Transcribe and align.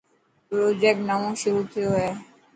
پروجيڪٽ 0.47 0.99
نئون 1.07 1.31
شروع 1.41 1.65
ٿيو. 1.71 1.89